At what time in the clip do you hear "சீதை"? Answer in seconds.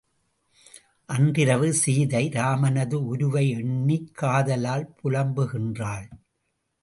1.73-2.29